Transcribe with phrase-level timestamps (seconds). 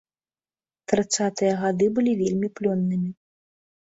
[0.93, 3.09] Трыццатыя гады былі вельмі плённымі.